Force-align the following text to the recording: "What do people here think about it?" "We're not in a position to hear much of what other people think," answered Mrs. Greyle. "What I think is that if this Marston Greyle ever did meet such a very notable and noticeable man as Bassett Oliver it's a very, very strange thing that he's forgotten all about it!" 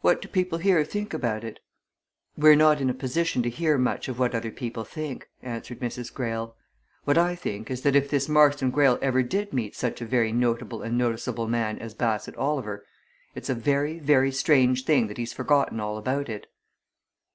"What 0.00 0.22
do 0.22 0.28
people 0.28 0.56
here 0.56 0.82
think 0.84 1.12
about 1.12 1.44
it?" 1.44 1.60
"We're 2.34 2.54
not 2.56 2.80
in 2.80 2.88
a 2.88 2.94
position 2.94 3.42
to 3.42 3.50
hear 3.50 3.76
much 3.76 4.08
of 4.08 4.18
what 4.18 4.34
other 4.34 4.50
people 4.50 4.84
think," 4.84 5.28
answered 5.42 5.80
Mrs. 5.80 6.10
Greyle. 6.14 6.56
"What 7.04 7.18
I 7.18 7.34
think 7.34 7.70
is 7.70 7.82
that 7.82 7.94
if 7.94 8.08
this 8.08 8.26
Marston 8.26 8.70
Greyle 8.70 8.98
ever 9.02 9.22
did 9.22 9.52
meet 9.52 9.76
such 9.76 10.00
a 10.00 10.06
very 10.06 10.32
notable 10.32 10.80
and 10.80 10.96
noticeable 10.96 11.46
man 11.46 11.78
as 11.78 11.92
Bassett 11.92 12.36
Oliver 12.36 12.86
it's 13.34 13.50
a 13.50 13.54
very, 13.54 13.98
very 13.98 14.32
strange 14.32 14.86
thing 14.86 15.08
that 15.08 15.18
he's 15.18 15.34
forgotten 15.34 15.78
all 15.78 15.98
about 15.98 16.30
it!" 16.30 16.46